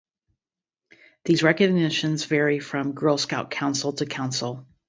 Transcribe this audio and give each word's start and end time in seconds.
These 1.25 1.43
recognitions 1.43 2.25
vary 2.25 2.59
from 2.59 2.93
Girl 2.93 3.19
Scout 3.19 3.51
council 3.51 3.93
to 3.93 4.07
council. 4.07 4.65